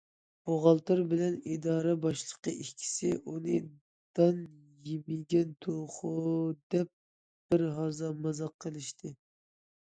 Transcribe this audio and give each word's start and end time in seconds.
بوغالتىر 0.49 1.01
بىلەن 1.09 1.35
ئىدارە 1.55 1.91
باشلىقى 2.05 2.53
ئىككىسى 2.63 3.11
ئۇنى‹‹ 3.19 3.59
دان 4.21 4.41
يېمىگەن 4.89 5.55
توخۇ...›› 5.69 6.15
دەپ 6.77 6.93
بىرھازا 7.53 8.15
مازاق 8.27 8.61
قىلىشتى. 8.67 9.17